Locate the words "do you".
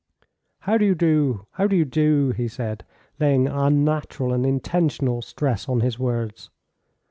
0.79-0.95, 1.67-1.85